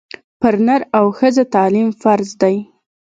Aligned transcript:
پر 0.41 0.55
نر 0.65 0.81
او 0.97 1.05
ښځه 1.17 1.43
تعلیم 1.55 1.87
فرض 2.01 2.29
دی 2.41 2.55